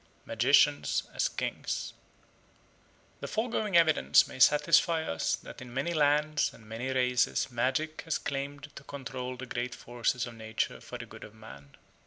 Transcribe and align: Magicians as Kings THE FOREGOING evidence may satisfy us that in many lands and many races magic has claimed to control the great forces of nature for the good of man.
Magicians 0.25 1.03
as 1.13 1.29
Kings 1.29 1.93
THE 3.19 3.27
FOREGOING 3.27 3.77
evidence 3.77 4.27
may 4.27 4.39
satisfy 4.39 5.03
us 5.03 5.35
that 5.35 5.61
in 5.61 5.71
many 5.75 5.93
lands 5.93 6.51
and 6.55 6.65
many 6.67 6.89
races 6.89 7.51
magic 7.51 8.01
has 8.05 8.17
claimed 8.17 8.75
to 8.75 8.83
control 8.83 9.37
the 9.37 9.45
great 9.45 9.75
forces 9.75 10.25
of 10.25 10.33
nature 10.33 10.81
for 10.81 10.97
the 10.97 11.05
good 11.05 11.23
of 11.23 11.35
man. 11.35 11.75